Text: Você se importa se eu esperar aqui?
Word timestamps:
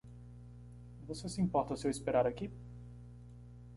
Você 1.07 1.29
se 1.29 1.39
importa 1.43 1.75
se 1.77 1.85
eu 1.85 1.91
esperar 1.91 2.25
aqui? 2.25 2.51